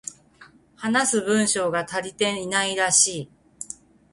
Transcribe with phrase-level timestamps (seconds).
[0.77, 3.29] 話す文章が足りていないらしい